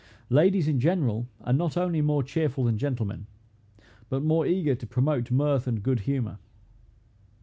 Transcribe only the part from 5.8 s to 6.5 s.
good humor.